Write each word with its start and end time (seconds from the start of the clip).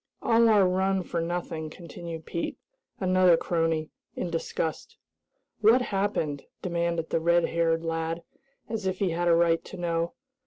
"All 0.23 0.49
our 0.49 0.67
run 0.67 1.03
for 1.03 1.21
nothing," 1.21 1.69
continued 1.69 2.25
Pete, 2.25 2.57
another 2.99 3.37
crony, 3.37 3.91
in 4.15 4.31
disgust. 4.31 4.97
"What 5.59 5.83
happened?" 5.83 6.45
demanded 6.63 7.11
the 7.11 7.19
red 7.19 7.45
haired 7.49 7.83
lad, 7.85 8.23
as 8.67 8.87
if 8.87 8.97
he 8.97 9.11
had 9.11 9.27
a 9.27 9.35
right 9.35 9.63
to 9.63 9.77
know. 9.77 10.13